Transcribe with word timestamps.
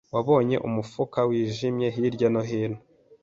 Wabonye 0.15 0.57
umufuka 0.67 1.19
wijimye 1.29 1.87
hirya 1.95 2.27
no 2.33 2.41
hino? 2.49 2.79